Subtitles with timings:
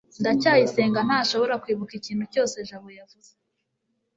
[0.21, 3.31] ndacyayisenga ntashobora kwibuka ikintu cyose jabo yavuze